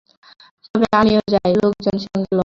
[0.65, 2.39] তবে আমিও যাই, লোকজন সঙ্গে লউন।